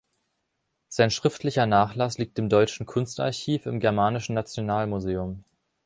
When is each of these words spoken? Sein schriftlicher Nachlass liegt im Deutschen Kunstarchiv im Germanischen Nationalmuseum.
Sein 0.87 1.11
schriftlicher 1.11 1.67
Nachlass 1.67 2.17
liegt 2.17 2.39
im 2.39 2.49
Deutschen 2.49 2.87
Kunstarchiv 2.87 3.67
im 3.67 3.79
Germanischen 3.79 4.33
Nationalmuseum. 4.33 5.43